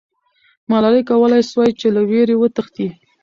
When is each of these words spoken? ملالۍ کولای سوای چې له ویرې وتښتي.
ملالۍ 0.69 1.03
کولای 1.09 1.41
سوای 1.51 1.71
چې 1.79 1.87
له 1.95 2.01
ویرې 2.09 2.35
وتښتي. 2.37 2.87